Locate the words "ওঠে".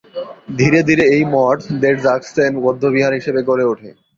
3.71-3.89